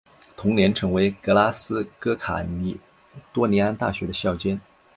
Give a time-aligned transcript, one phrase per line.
[0.35, 2.75] 同年成为格拉斯哥卡利
[3.31, 4.59] 多尼安大学的校监。